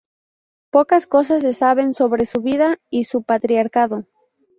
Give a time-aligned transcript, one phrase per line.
[0.71, 4.07] Pocas cosas se saben sobre su vida y su patriarcado.